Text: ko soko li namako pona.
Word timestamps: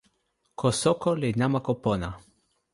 ko 0.59 0.67
soko 0.81 1.09
li 1.21 1.29
namako 1.39 1.73
pona. 1.83 2.09